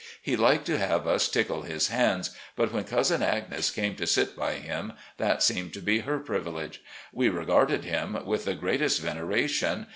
[0.19, 4.35] He liked to have us tickle his hands, but when Cousin Agnes came to sit
[4.35, 6.81] by him that seemed to be her privilege.
[7.13, 9.85] We regarded him with the greatest veneration.